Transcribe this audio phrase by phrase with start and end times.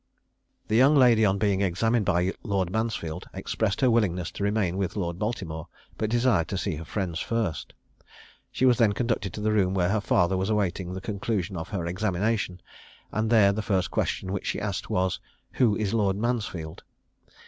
[0.67, 4.95] The young lady, on being examined by Lord Mansfield, expressed her willingness to remain with
[4.95, 7.73] Lord Baltimore, but desired to see her friends first.
[8.51, 11.69] She was then conducted to the room where her father was awaiting the conclusion of
[11.69, 12.63] her examination;
[13.11, 15.19] and there the first question which she asked was,
[15.51, 16.81] "Who is Lord Mansfield?"